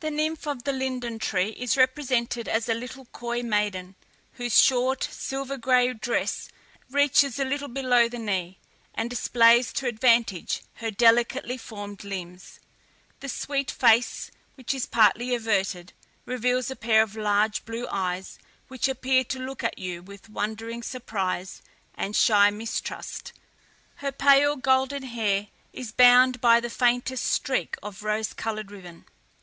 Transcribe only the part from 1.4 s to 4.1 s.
is represented as a little coy maiden,